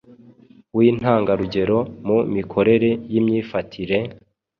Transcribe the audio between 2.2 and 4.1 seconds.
mikorere n’imyifatire,